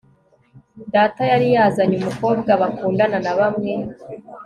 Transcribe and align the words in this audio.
data 0.93 1.21
yari 1.31 1.47
yazanye 1.55 1.95
umukobwa 1.97 2.51
bakundana 2.61 3.17
na 3.25 3.33
bamwe 3.39 3.73